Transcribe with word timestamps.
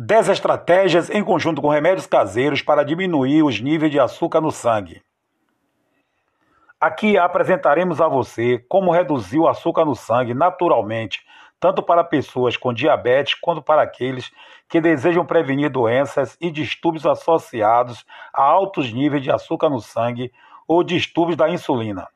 10 0.00 0.28
estratégias 0.28 1.10
em 1.10 1.24
conjunto 1.24 1.60
com 1.60 1.68
remédios 1.68 2.06
caseiros 2.06 2.62
para 2.62 2.84
diminuir 2.84 3.42
os 3.42 3.60
níveis 3.60 3.90
de 3.90 3.98
açúcar 3.98 4.40
no 4.40 4.52
sangue. 4.52 5.02
Aqui 6.80 7.18
apresentaremos 7.18 8.00
a 8.00 8.06
você 8.06 8.64
como 8.68 8.92
reduzir 8.92 9.40
o 9.40 9.48
açúcar 9.48 9.84
no 9.84 9.96
sangue 9.96 10.34
naturalmente, 10.34 11.26
tanto 11.58 11.82
para 11.82 12.04
pessoas 12.04 12.56
com 12.56 12.72
diabetes 12.72 13.34
quanto 13.34 13.60
para 13.60 13.82
aqueles 13.82 14.30
que 14.68 14.80
desejam 14.80 15.26
prevenir 15.26 15.68
doenças 15.68 16.36
e 16.40 16.48
distúrbios 16.48 17.04
associados 17.04 18.06
a 18.32 18.44
altos 18.44 18.92
níveis 18.92 19.24
de 19.24 19.32
açúcar 19.32 19.68
no 19.68 19.80
sangue 19.80 20.32
ou 20.68 20.84
distúrbios 20.84 21.36
da 21.36 21.50
insulina. 21.50 22.06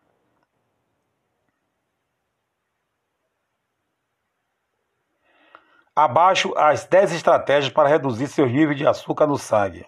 Abaixo 5.94 6.54
as 6.56 6.86
10 6.86 7.12
estratégias 7.12 7.70
para 7.70 7.86
reduzir 7.86 8.26
seus 8.26 8.50
níveis 8.50 8.78
de 8.78 8.86
açúcar 8.86 9.26
no 9.26 9.36
sangue. 9.36 9.84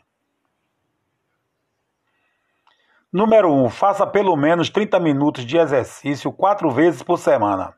Número 3.10 3.50
1. 3.50 3.70
Faça 3.70 4.06
pelo 4.06 4.36
menos 4.36 4.68
30 4.68 5.00
minutos 5.00 5.46
de 5.46 5.56
exercício 5.56 6.30
quatro 6.30 6.70
vezes 6.70 7.02
por 7.02 7.18
semana. 7.18 7.74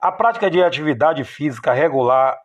A 0.00 0.10
prática 0.10 0.50
de 0.50 0.60
atividade 0.60 1.22
física 1.22 1.72
regular 1.72 2.36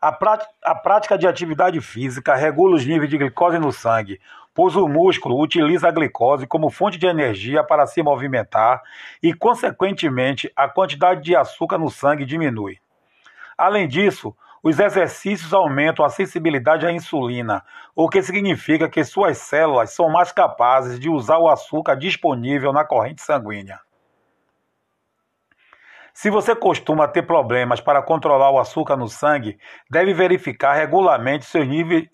a, 0.00 0.16
a 0.64 0.74
prática 0.76 1.18
de 1.18 1.26
atividade 1.26 1.80
física 1.80 2.36
regula 2.36 2.76
os 2.76 2.86
níveis 2.86 3.10
de 3.10 3.18
glicose 3.18 3.58
no 3.58 3.72
sangue, 3.72 4.20
pois 4.54 4.76
o 4.76 4.86
músculo 4.86 5.36
utiliza 5.40 5.88
a 5.88 5.90
glicose 5.90 6.46
como 6.46 6.70
fonte 6.70 6.98
de 6.98 7.06
energia 7.06 7.64
para 7.64 7.84
se 7.84 8.00
movimentar 8.00 8.80
e, 9.20 9.34
consequentemente, 9.34 10.52
a 10.54 10.68
quantidade 10.68 11.20
de 11.20 11.34
açúcar 11.34 11.78
no 11.78 11.90
sangue 11.90 12.24
diminui. 12.24 12.78
Além 13.60 13.86
disso, 13.86 14.34
os 14.62 14.80
exercícios 14.80 15.52
aumentam 15.52 16.02
a 16.02 16.08
sensibilidade 16.08 16.86
à 16.86 16.90
insulina, 16.90 17.62
o 17.94 18.08
que 18.08 18.22
significa 18.22 18.88
que 18.88 19.04
suas 19.04 19.36
células 19.36 19.92
são 19.92 20.08
mais 20.08 20.32
capazes 20.32 20.98
de 20.98 21.10
usar 21.10 21.36
o 21.36 21.46
açúcar 21.46 21.94
disponível 21.94 22.72
na 22.72 22.86
corrente 22.86 23.20
sanguínea. 23.20 23.78
Se 26.14 26.30
você 26.30 26.56
costuma 26.56 27.06
ter 27.06 27.26
problemas 27.26 27.82
para 27.82 28.00
controlar 28.00 28.50
o 28.50 28.58
açúcar 28.58 28.96
no 28.96 29.08
sangue, 29.08 29.58
deve 29.90 30.14
verificar 30.14 30.72
regularmente 30.72 31.44
seus 31.44 31.68
níveis. 31.68 32.08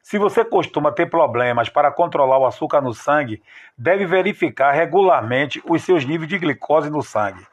Se 0.00 0.16
você 0.16 0.44
costuma 0.44 0.92
ter 0.92 1.10
problemas 1.10 1.68
para 1.68 1.90
controlar 1.90 2.38
o 2.38 2.46
açúcar 2.46 2.80
no 2.80 2.94
sangue, 2.94 3.42
deve 3.76 4.06
verificar 4.06 4.70
regularmente 4.70 5.60
os 5.68 5.82
seus 5.82 6.04
níveis 6.04 6.28
de 6.28 6.38
glicose 6.38 6.88
no 6.88 7.02
sangue. 7.02 7.44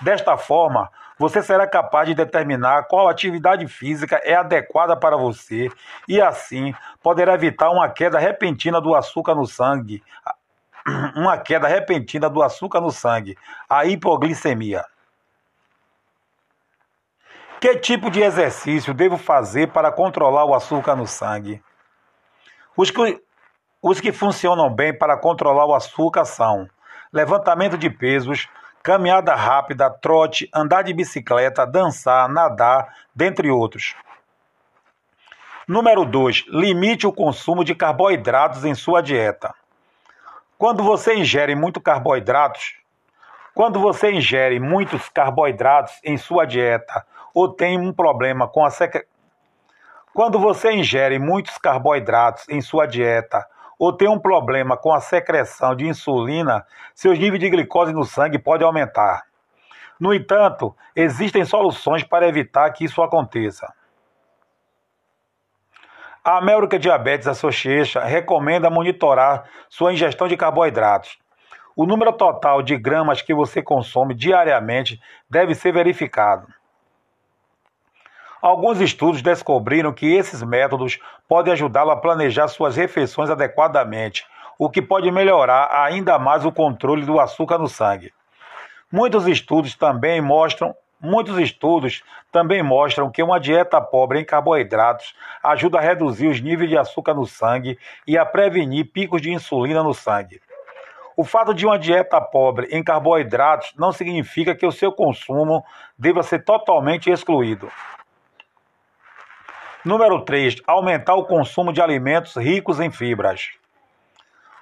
Desta 0.00 0.36
forma, 0.36 0.88
você 1.18 1.42
será 1.42 1.66
capaz 1.66 2.08
de 2.08 2.14
determinar 2.14 2.84
qual 2.84 3.08
atividade 3.08 3.66
física 3.66 4.20
é 4.22 4.34
adequada 4.34 4.96
para 4.96 5.16
você 5.16 5.70
e, 6.06 6.20
assim, 6.20 6.74
poderá 7.02 7.34
evitar 7.34 7.70
uma 7.70 7.88
queda 7.88 8.18
repentina 8.18 8.80
do 8.80 8.94
açúcar 8.94 9.34
no 9.34 9.46
sangue, 9.46 10.02
uma 11.16 11.38
queda 11.38 11.66
repentina 11.66 12.28
do 12.28 12.42
açúcar 12.42 12.80
no 12.80 12.90
sangue, 12.90 13.36
a 13.68 13.86
hipoglicemia. 13.86 14.84
Que 17.58 17.76
tipo 17.76 18.10
de 18.10 18.22
exercício 18.22 18.92
devo 18.92 19.16
fazer 19.16 19.72
para 19.72 19.90
controlar 19.90 20.44
o 20.44 20.54
açúcar 20.54 20.94
no 20.94 21.06
sangue? 21.06 21.62
Os 22.76 22.90
que, 22.90 23.22
os 23.80 23.98
que 23.98 24.12
funcionam 24.12 24.68
bem 24.68 24.96
para 24.96 25.16
controlar 25.16 25.64
o 25.64 25.74
açúcar 25.74 26.26
são 26.26 26.68
levantamento 27.10 27.78
de 27.78 27.88
pesos, 27.88 28.46
caminhada 28.86 29.34
rápida, 29.34 29.90
trote, 29.90 30.48
andar 30.54 30.82
de 30.82 30.94
bicicleta, 30.94 31.66
dançar, 31.66 32.28
nadar, 32.28 32.94
dentre 33.12 33.50
outros. 33.50 33.96
Número 35.66 36.04
2. 36.04 36.44
Limite 36.50 37.04
o 37.04 37.12
consumo 37.12 37.64
de 37.64 37.74
carboidratos 37.74 38.64
em 38.64 38.76
sua 38.76 39.02
dieta. 39.02 39.52
Quando 40.56 40.84
você 40.84 41.16
ingere 41.16 41.56
muito 41.56 41.80
carboidratos, 41.80 42.76
quando 43.52 43.80
você 43.80 44.12
ingere 44.12 44.60
muitos 44.60 45.08
carboidratos 45.08 45.98
em 46.04 46.16
sua 46.16 46.44
dieta 46.46 47.04
ou 47.34 47.48
tem 47.48 47.76
um 47.76 47.92
problema 47.92 48.46
com 48.46 48.64
a 48.64 48.70
secre... 48.70 49.04
quando 50.14 50.38
você 50.38 50.70
ingere 50.70 51.18
muitos 51.18 51.58
carboidratos 51.58 52.48
em 52.48 52.60
sua 52.60 52.86
dieta 52.86 53.44
ou 53.78 53.92
tem 53.92 54.08
um 54.08 54.18
problema 54.18 54.76
com 54.76 54.92
a 54.92 55.00
secreção 55.00 55.74
de 55.74 55.86
insulina, 55.86 56.64
seus 56.94 57.18
níveis 57.18 57.40
de 57.40 57.50
glicose 57.50 57.92
no 57.92 58.04
sangue 58.04 58.38
podem 58.38 58.66
aumentar. 58.66 59.22
No 59.98 60.12
entanto, 60.12 60.74
existem 60.94 61.44
soluções 61.44 62.02
para 62.02 62.28
evitar 62.28 62.70
que 62.70 62.84
isso 62.84 63.02
aconteça. 63.02 63.72
A 66.24 66.38
American 66.38 66.78
Diabetes 66.78 67.28
Association 67.28 68.00
recomenda 68.00 68.68
monitorar 68.68 69.44
sua 69.68 69.92
ingestão 69.92 70.26
de 70.26 70.36
carboidratos. 70.36 71.18
O 71.76 71.86
número 71.86 72.12
total 72.12 72.62
de 72.62 72.76
gramas 72.76 73.22
que 73.22 73.34
você 73.34 73.62
consome 73.62 74.14
diariamente 74.14 75.00
deve 75.30 75.54
ser 75.54 75.72
verificado. 75.72 76.46
Alguns 78.46 78.80
estudos 78.80 79.22
descobriram 79.22 79.92
que 79.92 80.06
esses 80.06 80.40
métodos 80.40 81.00
podem 81.26 81.52
ajudá-lo 81.52 81.90
a 81.90 81.96
planejar 81.96 82.46
suas 82.46 82.76
refeições 82.76 83.28
adequadamente, 83.28 84.24
o 84.56 84.70
que 84.70 84.80
pode 84.80 85.10
melhorar 85.10 85.68
ainda 85.72 86.16
mais 86.16 86.44
o 86.44 86.52
controle 86.52 87.04
do 87.04 87.18
açúcar 87.18 87.58
no 87.58 87.66
sangue. 87.66 88.12
Muitos 88.88 89.26
estudos 89.26 89.74
também 89.74 90.20
mostram 90.20 90.72
Muitos 91.00 91.36
estudos 91.38 92.04
também 92.30 92.62
mostram 92.62 93.10
que 93.10 93.20
uma 93.22 93.40
dieta 93.40 93.80
pobre 93.80 94.20
em 94.20 94.24
carboidratos 94.24 95.12
ajuda 95.42 95.78
a 95.78 95.82
reduzir 95.82 96.28
os 96.28 96.40
níveis 96.40 96.70
de 96.70 96.78
açúcar 96.78 97.14
no 97.14 97.26
sangue 97.26 97.76
e 98.06 98.16
a 98.16 98.24
prevenir 98.24 98.92
picos 98.92 99.20
de 99.20 99.32
insulina 99.32 99.82
no 99.82 99.92
sangue. 99.92 100.40
O 101.16 101.24
fato 101.24 101.52
de 101.52 101.66
uma 101.66 101.78
dieta 101.78 102.20
pobre 102.20 102.68
em 102.70 102.82
carboidratos 102.82 103.74
não 103.76 103.90
significa 103.90 104.54
que 104.54 104.64
o 104.64 104.72
seu 104.72 104.92
consumo 104.92 105.64
deva 105.98 106.22
ser 106.22 106.44
totalmente 106.44 107.10
excluído. 107.10 107.68
Número 109.86 110.20
3. 110.20 110.56
Aumentar 110.66 111.14
o 111.14 111.26
consumo 111.26 111.72
de 111.72 111.80
alimentos 111.80 112.34
ricos 112.34 112.80
em 112.80 112.90
fibras. 112.90 113.50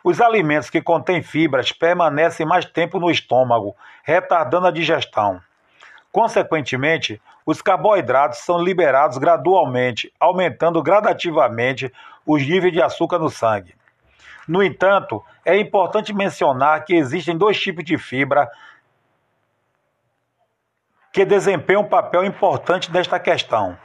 Os 0.05 0.21
alimentos 0.21 0.69
que 0.69 0.83
contêm 0.83 1.23
fibras 1.23 1.73
permanecem 1.73 2.45
mais 2.45 2.67
tempo 2.67 3.01
no 3.01 3.11
estômago, 3.11 3.75
retardando 4.03 4.67
a 4.67 4.71
digestão. 4.71 5.41
Consequentemente, 6.13 7.23
os 7.47 7.63
carboidratos 7.63 8.41
são 8.41 8.63
liberados 8.63 9.17
gradualmente, 9.17 10.13
aumentando 10.21 10.83
gradativamente 10.83 11.91
os 12.27 12.47
níveis 12.47 12.75
de 12.75 12.83
açúcar 12.83 13.19
no 13.19 13.31
sangue. 13.31 13.75
No 14.47 14.63
entanto, 14.63 15.25
é 15.43 15.57
importante 15.57 16.13
mencionar 16.13 16.85
que 16.85 16.95
existem 16.95 17.35
dois 17.35 17.59
tipos 17.59 17.83
de 17.83 17.97
fibra 17.97 18.47
que 21.11 21.25
desempenham 21.25 21.81
um 21.81 21.89
papel 21.89 22.27
importante 22.27 22.93
nesta 22.93 23.19
questão. 23.19 23.79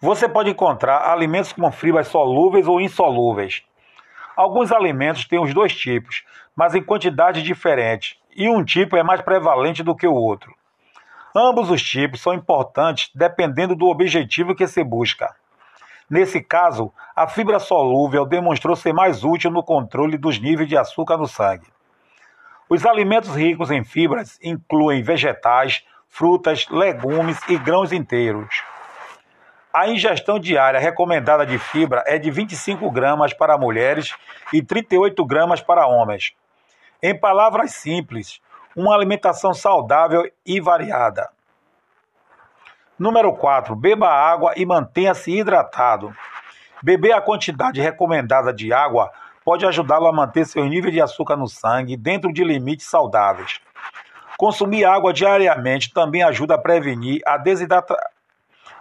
Você 0.00 0.28
pode 0.28 0.48
encontrar 0.48 1.10
alimentos 1.10 1.52
com 1.52 1.72
fibras 1.72 2.06
solúveis 2.06 2.68
ou 2.68 2.80
insolúveis. 2.80 3.64
Alguns 4.36 4.70
alimentos 4.70 5.24
têm 5.26 5.40
os 5.40 5.52
dois 5.52 5.76
tipos, 5.76 6.24
mas 6.54 6.72
em 6.76 6.82
quantidades 6.82 7.42
diferentes, 7.42 8.16
e 8.36 8.48
um 8.48 8.64
tipo 8.64 8.96
é 8.96 9.02
mais 9.02 9.20
prevalente 9.22 9.82
do 9.82 9.96
que 9.96 10.06
o 10.06 10.14
outro. 10.14 10.54
Ambos 11.34 11.68
os 11.68 11.82
tipos 11.82 12.20
são 12.20 12.32
importantes 12.32 13.10
dependendo 13.12 13.74
do 13.74 13.86
objetivo 13.86 14.54
que 14.54 14.68
se 14.68 14.84
busca. 14.84 15.34
Nesse 16.08 16.40
caso, 16.40 16.92
a 17.14 17.26
fibra 17.26 17.58
solúvel 17.58 18.24
demonstrou 18.24 18.76
ser 18.76 18.92
mais 18.92 19.24
útil 19.24 19.50
no 19.50 19.64
controle 19.64 20.16
dos 20.16 20.38
níveis 20.38 20.68
de 20.68 20.76
açúcar 20.76 21.16
no 21.16 21.26
sangue. 21.26 21.66
Os 22.70 22.86
alimentos 22.86 23.34
ricos 23.34 23.68
em 23.72 23.82
fibras 23.82 24.38
incluem 24.40 25.02
vegetais, 25.02 25.84
frutas, 26.08 26.68
legumes 26.68 27.40
e 27.48 27.58
grãos 27.58 27.92
inteiros. 27.92 28.62
A 29.78 29.86
ingestão 29.88 30.40
diária 30.40 30.80
recomendada 30.80 31.46
de 31.46 31.56
fibra 31.56 32.02
é 32.04 32.18
de 32.18 32.32
25 32.32 32.90
gramas 32.90 33.32
para 33.32 33.56
mulheres 33.56 34.12
e 34.52 34.60
38 34.60 35.24
gramas 35.24 35.60
para 35.60 35.86
homens. 35.86 36.32
Em 37.00 37.16
palavras 37.16 37.74
simples, 37.74 38.40
uma 38.74 38.92
alimentação 38.92 39.54
saudável 39.54 40.28
e 40.44 40.60
variada. 40.60 41.30
Número 42.98 43.32
4. 43.32 43.76
Beba 43.76 44.08
água 44.08 44.52
e 44.56 44.66
mantenha-se 44.66 45.30
hidratado. 45.30 46.12
Beber 46.82 47.12
a 47.12 47.20
quantidade 47.20 47.80
recomendada 47.80 48.52
de 48.52 48.72
água 48.72 49.12
pode 49.44 49.64
ajudá-lo 49.64 50.08
a 50.08 50.12
manter 50.12 50.44
seu 50.44 50.64
nível 50.64 50.90
de 50.90 51.00
açúcar 51.00 51.36
no 51.36 51.46
sangue 51.46 51.96
dentro 51.96 52.32
de 52.32 52.42
limites 52.42 52.88
saudáveis. 52.88 53.60
Consumir 54.36 54.84
água 54.84 55.12
diariamente 55.12 55.94
também 55.94 56.24
ajuda 56.24 56.56
a 56.56 56.58
prevenir 56.58 57.20
a 57.24 57.36
desidratação 57.36 58.17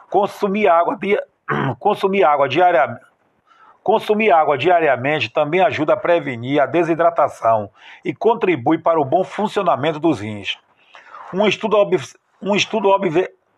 Consumir 0.09 0.67
água, 0.67 0.97
consumir 1.79 2.23
água 2.23 2.47
diariamente. 2.47 3.05
Consumir 3.83 4.31
água 4.31 4.57
diariamente 4.57 5.29
também 5.29 5.61
ajuda 5.61 5.93
a 5.93 5.97
prevenir 5.97 6.61
a 6.61 6.65
desidratação 6.65 7.69
e 8.03 8.13
contribui 8.13 8.77
para 8.77 8.99
o 8.99 9.05
bom 9.05 9.23
funcionamento 9.23 9.97
dos 9.97 10.19
rins. 10.19 10.57
Um 11.33 11.47
estudo, 11.47 11.77
um 12.41 12.53
estudo, 12.53 12.89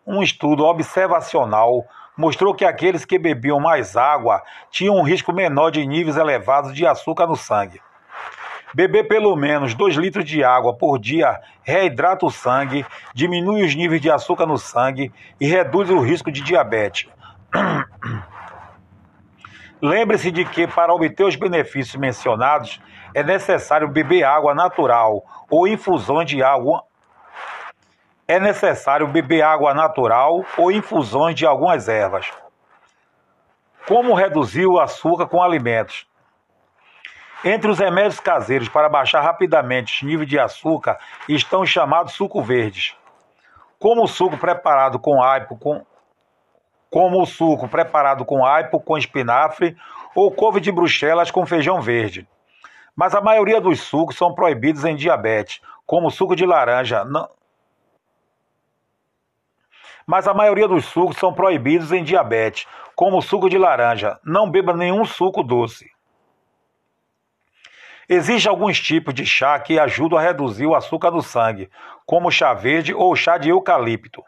um 0.06 0.22
estudo 0.22 0.64
observacional 0.64 1.84
mostrou 2.16 2.54
que 2.54 2.64
aqueles 2.64 3.04
que 3.04 3.18
bebiam 3.18 3.58
mais 3.58 3.96
água 3.96 4.42
tinham 4.70 4.94
um 4.94 5.02
risco 5.02 5.32
menor 5.32 5.70
de 5.70 5.84
níveis 5.84 6.16
elevados 6.16 6.74
de 6.74 6.86
açúcar 6.86 7.26
no 7.26 7.36
sangue. 7.36 7.80
Beber 8.74 9.08
pelo 9.08 9.34
menos 9.34 9.74
2 9.74 9.96
litros 9.96 10.24
de 10.24 10.44
água 10.44 10.74
por 10.74 10.98
dia 10.98 11.40
reidrata 11.62 12.24
o 12.24 12.30
sangue, 12.30 12.86
diminui 13.14 13.64
os 13.64 13.74
níveis 13.74 14.00
de 14.00 14.10
açúcar 14.10 14.46
no 14.46 14.56
sangue 14.58 15.12
e 15.40 15.46
reduz 15.46 15.90
o 15.90 16.00
risco 16.00 16.30
de 16.30 16.40
diabetes. 16.40 17.08
Lembre-se 19.82 20.30
de 20.30 20.44
que, 20.44 20.66
para 20.66 20.92
obter 20.92 21.24
os 21.24 21.36
benefícios 21.36 21.96
mencionados, 21.96 22.80
é 23.14 23.22
necessário 23.22 23.88
beber 23.88 24.24
água 24.24 24.54
natural 24.54 25.24
ou 25.48 25.66
infusões 25.66 26.28
de 26.28 26.42
água. 26.42 26.82
É 28.28 28.38
necessário 28.38 29.06
beber 29.08 29.42
água 29.42 29.72
natural 29.74 30.44
ou 30.56 30.70
infusões 30.70 31.34
de 31.34 31.46
algumas 31.46 31.88
ervas. 31.88 32.30
Como 33.88 34.14
reduzir 34.14 34.66
o 34.66 34.78
açúcar 34.78 35.26
com 35.26 35.42
alimentos? 35.42 36.06
Entre 37.42 37.70
os 37.70 37.78
remédios 37.78 38.20
caseiros 38.20 38.68
para 38.68 38.88
baixar 38.88 39.22
rapidamente 39.22 39.94
os 39.94 40.02
níveis 40.02 40.28
de 40.28 40.38
açúcar 40.38 40.98
estão 41.26 41.62
os 41.62 41.70
chamados 41.70 42.12
suco 42.12 42.42
verdes. 42.42 42.94
Como 43.78 44.04
o 44.04 44.06
suco 44.06 44.36
preparado 44.36 44.98
com 44.98 45.22
aipo, 45.22 45.56
com, 45.56 45.84
como 46.90 47.22
o 47.22 47.26
suco 47.26 47.66
preparado 47.66 48.26
com 48.26 48.44
aipo, 48.44 48.78
com 48.78 48.98
espinafre 48.98 49.74
ou 50.14 50.30
couve 50.30 50.60
de 50.60 50.70
bruxelas 50.70 51.30
com 51.30 51.46
feijão 51.46 51.80
verde. 51.80 52.28
Mas 52.94 53.14
a 53.14 53.22
maioria 53.22 53.58
dos 53.58 53.80
sucos 53.80 54.16
são 54.16 54.34
proibidos 54.34 54.84
em 54.84 54.94
diabetes, 54.94 55.62
como 55.86 56.08
o 56.08 56.10
suco 56.10 56.36
de 56.36 56.44
laranja. 56.44 57.04
Não... 57.06 57.26
Mas 60.06 60.28
a 60.28 60.34
maioria 60.34 60.68
dos 60.68 60.84
sucos 60.84 61.16
são 61.16 61.32
proibidos 61.32 61.90
em 61.90 62.04
diabetes, 62.04 62.66
como 62.94 63.16
o 63.16 63.22
suco 63.22 63.48
de 63.48 63.56
laranja. 63.56 64.20
Não 64.22 64.50
beba 64.50 64.74
nenhum 64.74 65.06
suco 65.06 65.42
doce. 65.42 65.90
Existem 68.12 68.50
alguns 68.50 68.80
tipos 68.80 69.14
de 69.14 69.24
chá 69.24 69.56
que 69.60 69.78
ajudam 69.78 70.18
a 70.18 70.22
reduzir 70.22 70.66
o 70.66 70.74
açúcar 70.74 71.10
do 71.10 71.22
sangue, 71.22 71.70
como 72.04 72.28
chá 72.28 72.52
verde 72.52 72.92
ou 72.92 73.14
chá 73.14 73.38
de 73.38 73.50
eucalipto. 73.50 74.24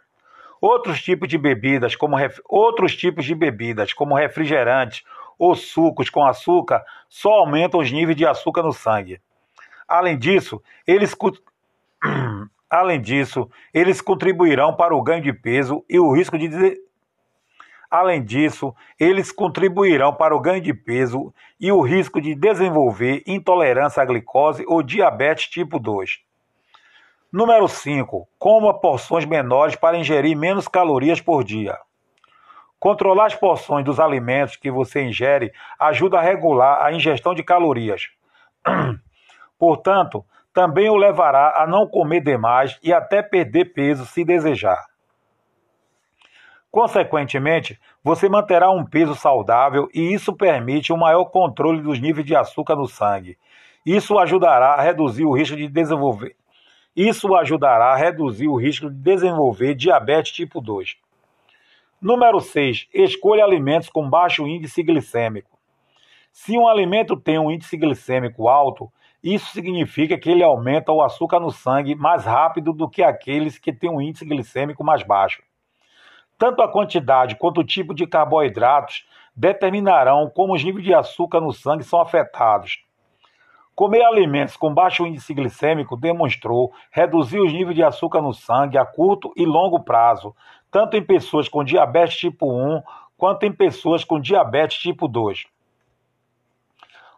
Outros 0.61 1.03
tipos 1.03 1.29
de 1.29 1.37
bebidas, 1.37 1.97
como 1.97 2.15
ref... 2.15 2.39
outros 2.49 2.95
tipos 2.95 3.25
de 3.25 3.35
bebidas, 3.35 3.93
como 3.93 4.15
refrigerantes 4.15 5.03
ou 5.37 5.57
sucos 5.57 6.09
com 6.09 6.25
açúcar, 6.25 6.85
só 7.09 7.41
aumentam 7.41 7.81
os 7.81 7.91
níveis 7.91 8.17
de 8.17 8.25
açúcar 8.25 8.63
no 8.63 8.73
sangue. 8.73 9.21
Além 9.89 10.17
disso, 10.17 10.63
eles 10.87 11.13
Além 12.71 13.01
disso, 13.01 13.51
eles 13.75 14.01
contribuirão 14.01 14.77
para 14.77 14.95
o 14.95 15.03
ganho 15.03 15.25
de 15.25 15.33
peso 15.33 15.85
e 15.91 15.99
o 15.99 16.15
risco 16.15 16.39
de 16.39 16.81
Além 17.93 18.25
disso, 18.25 18.75
eles 18.99 19.31
contribuirão 19.31 20.15
para 20.15 20.35
o 20.35 20.41
ganho 20.41 20.63
de 20.63 20.73
peso 20.73 21.31
e 21.61 21.71
o 21.71 21.83
risco 21.83 22.23
de 22.23 22.35
desenvolver 22.35 23.23
intolerância 23.27 24.03
à 24.03 24.07
glicose 24.07 24.65
ou 24.67 24.83
diabetes 24.83 25.49
tipo 25.49 25.79
2. 25.79 26.21
Número 27.31 27.69
5. 27.69 28.27
Coma 28.39 28.73
porções 28.73 29.27
menores 29.27 29.77
para 29.77 29.99
ingerir 29.99 30.35
menos 30.35 30.67
calorias 30.67 31.21
por 31.21 31.45
dia. 31.45 31.77
Controlar 32.81 33.27
as 33.27 33.35
porções 33.35 33.85
dos 33.85 34.01
alimentos 34.01 34.57
que 34.57 34.71
você 34.71 35.03
ingere 35.03 35.53
ajuda 35.79 36.19
a 36.19 36.23
regular 36.23 36.83
a 36.83 36.95
ingestão 36.95 37.35
de 37.35 37.43
calorias. 37.43 38.09
Portanto, 39.59 40.25
também 40.55 40.89
o 40.89 40.97
levará 40.97 41.63
a 41.63 41.67
não 41.67 41.87
comer 41.87 42.23
demais 42.23 42.79
e 42.83 42.91
até 42.91 43.21
perder 43.21 43.75
peso 43.75 44.07
se 44.07 44.25
desejar. 44.25 44.92
Consequentemente, 46.73 47.79
você 48.03 48.31
manterá 48.31 48.71
um 48.71 48.83
peso 48.83 49.15
saudável 49.15 49.91
e 49.93 50.15
isso 50.15 50.33
permite 50.33 50.91
um 50.91 50.97
maior 50.97 51.27
controle 51.27 51.83
dos 51.83 52.01
níveis 52.01 52.27
de 52.27 52.35
açúcar 52.35 52.75
no 52.75 52.89
sangue. 52.89 53.37
Isso 53.85 54.19
ajudará 54.19 54.77
a 54.77 54.81
reduzir 54.81 55.27
o 55.27 55.37
risco 55.37 55.55
de 55.55 55.69
desenvolver. 55.69 56.35
Isso 56.97 57.37
ajudará 57.37 57.93
a 57.93 57.97
reduzir 57.97 58.49
o 58.49 58.57
risco 58.57 58.89
de 58.89 58.97
desenvolver 58.97 59.75
diabetes 59.75 60.33
tipo 60.33 60.63
2. 60.63 60.97
Número 62.01 62.41
6. 62.41 62.89
Escolha 62.95 63.45
alimentos 63.45 63.91
com 63.91 64.09
baixo 64.09 64.49
índice 64.49 64.83
glicêmico. 64.83 65.59
Se 66.33 66.57
um 66.57 66.67
alimento 66.67 67.19
tem 67.19 67.39
um 67.39 67.51
índice 67.51 67.77
glicêmico 67.77 68.49
alto, 68.49 68.91
isso 69.23 69.53
significa 69.53 70.17
que 70.17 70.31
ele 70.31 70.43
aumenta 70.43 70.91
o 70.91 71.03
açúcar 71.03 71.39
no 71.39 71.51
sangue 71.51 71.95
mais 71.95 72.25
rápido 72.25 72.73
do 72.73 72.89
que 72.89 73.03
aqueles 73.03 73.59
que 73.59 73.75
têm 73.75 73.91
um 73.91 74.01
índice 74.01 74.25
glicêmico 74.25 74.83
mais 74.83 75.03
baixo. 75.03 75.43
Tanto 76.43 76.61
a 76.61 76.67
quantidade 76.67 77.37
quanto 77.37 77.61
o 77.61 77.65
tipo 77.65 77.95
de 77.95 78.05
carboidratos 78.05 79.07
determinarão 79.33 80.29
como 80.29 80.55
os 80.55 80.65
níveis 80.65 80.85
de 80.85 80.93
açúcar 80.93 81.41
no 81.41 81.53
sangue 81.53 81.85
são 81.85 82.01
afetados. 82.01 82.83
Comer 83.77 84.03
alimentos 84.03 84.57
com 84.57 84.75
baixo 84.75 85.07
índice 85.07 85.33
glicêmico 85.35 85.97
demonstrou 85.97 86.73
reduzir 86.91 87.39
os 87.39 87.53
níveis 87.53 87.77
de 87.77 87.85
açúcar 87.85 88.21
no 88.21 88.35
sangue 88.35 88.77
a 88.77 88.85
curto 88.85 89.33
e 89.37 89.47
longo 89.47 89.85
prazo, 89.85 90.35
tanto 90.69 90.97
em 90.97 91.03
pessoas 91.05 91.49
com 91.49 91.63
diabetes 91.63 92.17
tipo 92.17 92.53
1 92.53 92.83
quanto 93.17 93.47
em 93.47 93.53
pessoas 93.53 94.03
com 94.03 94.19
diabetes 94.19 94.79
tipo 94.79 95.07
2. 95.07 95.45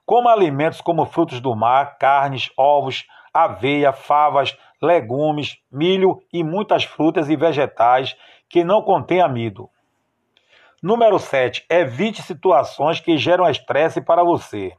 Coma 0.05 0.33
alimentos 0.33 0.83
como 0.83 1.07
frutos 1.07 1.41
do 1.41 1.57
mar, 1.57 1.97
carnes, 1.97 2.51
ovos, 2.59 3.07
aveia, 3.33 3.91
favas, 3.91 4.55
legumes, 4.83 5.57
milho 5.73 6.23
e 6.31 6.45
muitas 6.45 6.85
frutas 6.85 7.31
e 7.31 7.37
vegetais 7.37 8.15
que 8.49 8.65
não 8.65 8.83
contém 8.83 9.21
amido. 9.21 9.69
Número 10.83 11.19
7. 11.19 11.65
Evite 11.71 12.21
situações 12.23 13.01
que 13.01 13.17
geram 13.17 13.49
estresse 13.49 14.03
para 14.03 14.23
você. 14.23 14.77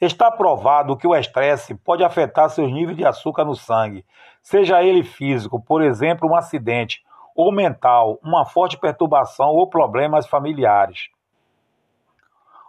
Está 0.00 0.30
provado 0.30 0.96
que 0.96 1.06
o 1.06 1.14
estresse 1.14 1.74
pode 1.74 2.02
afetar 2.02 2.48
seus 2.48 2.72
níveis 2.72 2.96
de 2.96 3.04
açúcar 3.04 3.44
no 3.44 3.54
sangue, 3.54 4.06
seja 4.40 4.82
ele 4.82 5.02
físico, 5.02 5.60
por 5.60 5.82
exemplo, 5.82 6.30
um 6.30 6.34
acidente, 6.34 7.04
ou 7.34 7.52
mental, 7.52 8.18
uma 8.22 8.46
forte 8.46 8.78
perturbação 8.78 9.48
ou 9.48 9.68
problemas 9.68 10.26
familiares. 10.26 11.10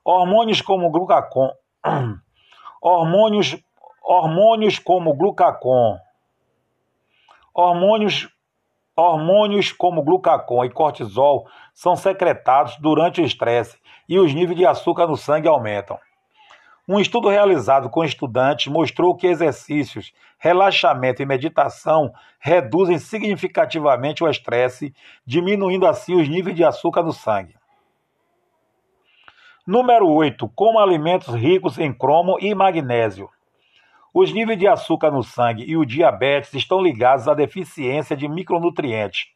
Hormônios 0.04 0.62
como 0.62 0.90
glucagon, 0.90 1.52
hormônios, 2.82 3.56
hormônios 4.02 4.80
como 4.80 5.14
glucagon, 5.14 6.00
hormônios 7.54 8.28
Hormônios 8.96 9.72
como 9.72 10.04
glucagon 10.04 10.66
e 10.66 10.70
cortisol 10.70 11.48
são 11.74 11.96
secretados 11.96 12.76
durante 12.78 13.22
o 13.22 13.26
estresse 13.26 13.78
e 14.08 14.20
os 14.20 14.34
níveis 14.34 14.58
de 14.58 14.66
açúcar 14.66 15.08
no 15.08 15.16
sangue 15.16 15.48
aumentam. 15.48 15.98
Um 16.88 17.00
estudo 17.00 17.30
realizado 17.30 17.90
com 17.90 18.04
estudantes 18.04 18.68
mostrou 18.68 19.16
que 19.16 19.28
exercícios, 19.28 20.12
relaxamento 20.38 21.22
e 21.22 21.26
meditação 21.26 22.12
reduzem 22.40 22.98
significativamente 22.98 24.24
o 24.24 24.30
estresse, 24.30 24.94
diminuindo 25.26 25.88
assim 25.88 26.20
os 26.20 26.28
níveis 26.28 26.56
de 26.56 26.66
açúcar 26.66 27.04
no 27.04 27.14
sangue. 27.14 27.56
Número 29.66 30.10
8. 30.10 30.50
Coma 30.50 30.82
alimentos 30.82 31.34
ricos 31.34 31.78
em 31.78 31.94
cromo 31.94 32.38
e 32.42 32.54
magnésio. 32.54 33.30
Os 34.14 34.34
níveis 34.34 34.60
de 34.60 34.68
açúcar 34.68 35.10
no 35.10 35.24
sangue 35.24 35.64
e 35.64 35.78
o 35.78 35.86
diabetes 35.86 36.54
estão 36.54 36.82
ligados 36.82 37.28
à 37.28 37.34
deficiência 37.34 38.16
de 38.16 38.28
micronutrientes. 38.28 39.28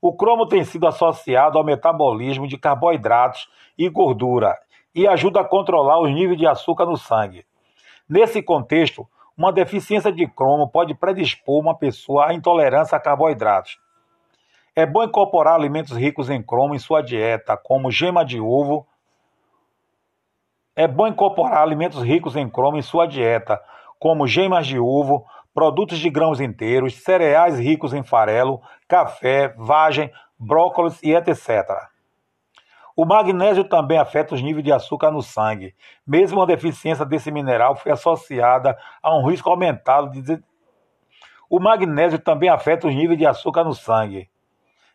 O 0.00 0.14
cromo 0.14 0.46
tem 0.46 0.62
sido 0.62 0.86
associado 0.86 1.58
ao 1.58 1.64
metabolismo 1.64 2.46
de 2.46 2.56
carboidratos 2.56 3.48
e 3.76 3.88
gordura 3.88 4.56
e 4.94 5.08
ajuda 5.08 5.40
a 5.40 5.44
controlar 5.44 6.00
os 6.00 6.14
níveis 6.14 6.38
de 6.38 6.46
açúcar 6.46 6.86
no 6.86 6.96
sangue. 6.96 7.44
Nesse 8.08 8.40
contexto, 8.40 9.06
uma 9.36 9.52
deficiência 9.52 10.12
de 10.12 10.26
cromo 10.26 10.68
pode 10.68 10.94
predispor 10.94 11.60
uma 11.60 11.76
pessoa 11.76 12.28
à 12.28 12.34
intolerância 12.34 12.96
a 12.96 13.00
carboidratos. 13.00 13.78
É 14.74 14.86
bom 14.86 15.02
incorporar 15.02 15.54
alimentos 15.54 15.96
ricos 15.96 16.30
em 16.30 16.40
cromo 16.40 16.74
em 16.74 16.78
sua 16.78 17.02
dieta, 17.02 17.56
como 17.56 17.90
gema 17.90 18.24
de 18.24 18.40
ovo. 18.40 18.86
É 20.76 20.86
bom 20.86 21.06
incorporar 21.06 21.62
alimentos 21.62 22.02
ricos 22.02 22.36
em 22.36 22.48
cromo 22.48 22.76
em 22.76 22.82
sua 22.82 23.06
dieta, 23.06 23.60
como 23.98 24.26
gemas 24.26 24.66
de 24.66 24.78
ovo, 24.78 25.24
produtos 25.54 25.98
de 25.98 26.10
grãos 26.10 26.40
inteiros, 26.40 26.96
cereais 26.96 27.58
ricos 27.58 27.94
em 27.94 28.02
farelo, 28.02 28.60
café, 28.86 29.54
vagem, 29.56 30.12
brócolis 30.38 31.02
e 31.02 31.14
etc. 31.14 31.64
O 32.94 33.04
magnésio 33.04 33.64
também 33.64 33.98
afeta 33.98 34.34
os 34.34 34.42
níveis 34.42 34.64
de 34.64 34.72
açúcar 34.72 35.10
no 35.10 35.22
sangue. 35.22 35.74
Mesmo 36.06 36.40
a 36.40 36.46
deficiência 36.46 37.04
desse 37.04 37.30
mineral 37.30 37.76
foi 37.76 37.92
associada 37.92 38.76
a 39.02 39.14
um 39.14 39.28
risco 39.28 39.50
aumentado 39.50 40.10
de. 40.10 40.42
O 41.48 41.60
magnésio 41.60 42.18
também 42.18 42.48
afeta 42.48 42.88
os 42.88 42.94
níveis 42.94 43.18
de 43.18 43.26
açúcar 43.26 43.64
no 43.64 43.74
sangue. 43.74 44.30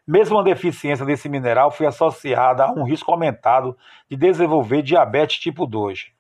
Mesmo 0.06 0.40
a 0.40 0.44
deficiência 0.44 1.06
desse 1.06 1.30
mineral 1.30 1.70
foi 1.70 1.86
associada 1.86 2.66
a 2.66 2.72
um 2.72 2.84
risco 2.84 3.12
aumentado 3.12 3.78
de 4.10 4.18
desenvolver 4.18 4.82
diabetes 4.82 5.40
tipo 5.40 5.68
2. 5.68 6.12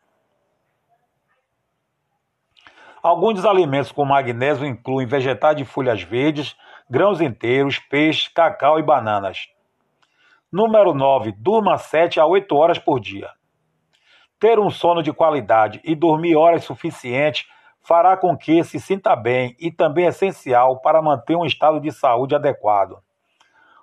Alguns 3.03 3.33
dos 3.33 3.45
alimentos 3.47 3.91
com 3.91 4.05
magnésio 4.05 4.63
incluem 4.63 5.07
vegetais 5.07 5.57
de 5.57 5.65
folhas 5.65 6.03
verdes, 6.03 6.55
grãos 6.87 7.19
inteiros, 7.19 7.79
peixes, 7.79 8.27
cacau 8.27 8.77
e 8.77 8.83
bananas. 8.83 9.47
Número 10.51 10.93
9. 10.93 11.33
Durma 11.35 11.77
7 11.77 12.19
a 12.19 12.27
8 12.27 12.55
horas 12.55 12.77
por 12.77 12.99
dia. 12.99 13.29
Ter 14.39 14.59
um 14.59 14.69
sono 14.69 15.01
de 15.01 15.11
qualidade 15.11 15.81
e 15.83 15.95
dormir 15.95 16.35
horas 16.35 16.63
suficientes 16.63 17.47
fará 17.81 18.15
com 18.15 18.37
que 18.37 18.63
se 18.63 18.79
sinta 18.79 19.15
bem 19.15 19.55
e 19.59 19.71
também 19.71 20.05
é 20.05 20.09
essencial 20.09 20.79
para 20.79 21.01
manter 21.01 21.35
um 21.35 21.45
estado 21.45 21.79
de 21.79 21.91
saúde 21.91 22.35
adequado. 22.35 22.99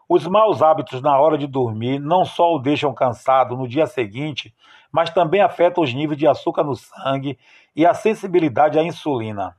Os 0.09 0.27
maus 0.29 0.63
hábitos 0.63 1.03
na 1.03 1.19
hora 1.19 1.37
de 1.37 1.47
dormir 1.49 1.99
não 1.99 2.25
só 2.25 2.55
o 2.55 2.59
deixam 2.61 2.95
cansado 2.95 3.57
no 3.57 3.69
dia 3.69 3.87
seguinte, 3.87 4.55
mas 4.93 5.11
também 5.11 5.41
afetam 5.41 5.83
os 5.83 5.93
níveis 5.93 6.19
de 6.19 6.27
açúcar 6.27 6.63
no 6.63 6.75
sangue 6.75 7.39
e 7.79 7.87
a 7.87 7.95
sensibilidade 7.95 8.77
à 8.77 8.83
insulina. 8.83 9.55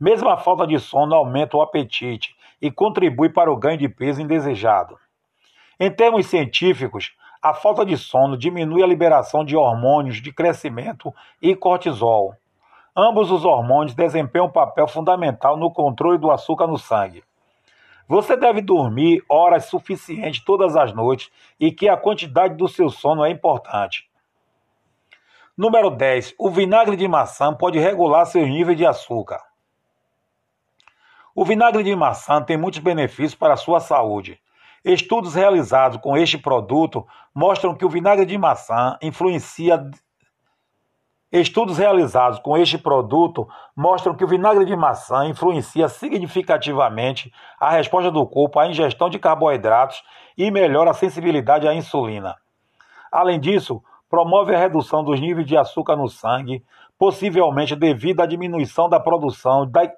Mesmo 0.00 0.30
a 0.30 0.38
falta 0.38 0.66
de 0.66 0.78
sono 0.78 1.14
aumenta 1.14 1.58
o 1.58 1.60
apetite 1.60 2.34
e 2.60 2.70
contribui 2.70 3.28
para 3.28 3.52
o 3.52 3.56
ganho 3.58 3.76
de 3.76 3.86
peso 3.86 4.22
indesejado. 4.22 4.96
Em 5.78 5.90
termos 5.90 6.26
científicos, 6.26 7.14
a 7.42 7.52
falta 7.52 7.84
de 7.84 7.98
sono 7.98 8.38
diminui 8.38 8.82
a 8.82 8.86
liberação 8.86 9.44
de 9.44 9.54
hormônios 9.54 10.22
de 10.22 10.32
crescimento 10.32 11.12
e 11.42 11.54
cortisol. 11.54 12.34
Ambos 12.96 13.30
os 13.30 13.44
hormônios 13.44 13.94
desempenham 13.94 14.46
um 14.46 14.50
papel 14.50 14.88
fundamental 14.88 15.58
no 15.58 15.70
controle 15.70 16.16
do 16.16 16.30
açúcar 16.30 16.66
no 16.66 16.78
sangue. 16.78 17.22
Você 18.08 18.38
deve 18.38 18.62
dormir 18.62 19.22
horas 19.28 19.66
suficientes 19.66 20.42
todas 20.42 20.76
as 20.76 20.94
noites 20.94 21.30
e 21.60 21.70
que 21.70 21.90
a 21.90 21.96
quantidade 21.98 22.54
do 22.54 22.68
seu 22.68 22.88
sono 22.88 23.22
é 23.22 23.30
importante. 23.30 24.08
Número 25.56 25.88
10. 25.88 26.34
O 26.36 26.50
vinagre 26.50 26.96
de 26.96 27.06
maçã 27.06 27.54
pode 27.54 27.78
regular 27.78 28.26
seus 28.26 28.48
níveis 28.48 28.76
de 28.76 28.84
açúcar. 28.84 29.40
O 31.32 31.44
vinagre 31.44 31.84
de 31.84 31.94
maçã 31.94 32.42
tem 32.42 32.56
muitos 32.56 32.80
benefícios 32.80 33.36
para 33.36 33.54
a 33.54 33.56
sua 33.56 33.78
saúde. 33.78 34.40
Estudos 34.84 35.36
realizados 35.36 35.98
com 35.98 36.16
este 36.16 36.36
produto 36.36 37.06
mostram 37.32 37.72
que 37.72 37.84
o 37.84 37.88
vinagre 37.88 38.26
de 38.26 38.36
maçã 38.36 38.98
influencia 39.00 39.88
Estudos 41.30 41.78
realizados 41.78 42.38
com 42.38 42.56
este 42.56 42.78
produto 42.78 43.48
mostram 43.74 44.14
que 44.14 44.22
o 44.22 44.28
vinagre 44.28 44.64
de 44.64 44.76
maçã 44.76 45.26
influencia 45.26 45.88
significativamente 45.88 47.32
a 47.58 47.70
resposta 47.70 48.08
do 48.08 48.24
corpo 48.24 48.60
à 48.60 48.68
ingestão 48.68 49.10
de 49.10 49.18
carboidratos 49.18 50.02
e 50.38 50.48
melhora 50.48 50.90
a 50.90 50.94
sensibilidade 50.94 51.66
à 51.66 51.74
insulina. 51.74 52.36
Além 53.10 53.40
disso, 53.40 53.82
promove 54.14 54.54
a 54.54 54.58
redução 54.60 55.02
dos 55.02 55.20
níveis 55.20 55.44
de 55.44 55.56
açúcar 55.56 55.96
no 55.96 56.08
sangue, 56.08 56.62
possivelmente 56.96 57.74
devido 57.74 58.20
à 58.20 58.26
diminuição 58.26 58.88
da 58.88 59.00
produção 59.00 59.68
da 59.68 59.92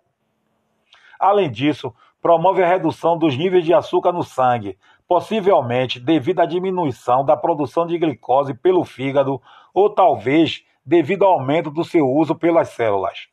Além 1.21 1.51
disso, 1.51 1.95
promove 2.23 2.63
a 2.63 2.67
redução 2.67 3.19
dos 3.19 3.37
níveis 3.37 3.63
de 3.63 3.75
açúcar 3.75 4.13
no 4.13 4.23
sangue, 4.23 4.79
possivelmente 5.07 6.01
devido 6.01 6.41
à 6.41 6.47
diminuição 6.47 7.27
da 7.27 7.37
produção 7.37 7.87
de 7.87 7.99
glicose 7.99 8.55
pelo 8.55 8.87
fígado 8.87 9.39
ou 9.75 9.91
talvez 9.91 10.65
devido 10.83 11.27
ao 11.27 11.35
aumento 11.35 11.71
do 11.71 11.85
seu 11.85 12.07
uso 12.07 12.35
pelas 12.35 12.71
células. 12.71 13.29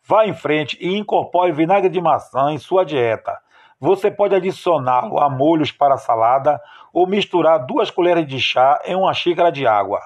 Vá 0.00 0.24
em 0.26 0.32
frente 0.32 0.78
e 0.80 0.96
incorpore 0.96 1.50
vinagre 1.50 1.90
de 1.90 2.00
maçã 2.00 2.52
em 2.52 2.58
sua 2.58 2.84
dieta. 2.84 3.36
Você 3.80 4.10
pode 4.10 4.34
adicioná-lo 4.34 5.18
a 5.18 5.28
molhos 5.28 5.72
para 5.72 5.98
salada 5.98 6.60
ou 6.92 7.06
misturar 7.06 7.66
duas 7.66 7.90
colheres 7.90 8.26
de 8.26 8.40
chá 8.40 8.80
em 8.84 8.94
uma 8.94 9.12
xícara 9.12 9.50
de 9.50 9.66
água. 9.66 10.00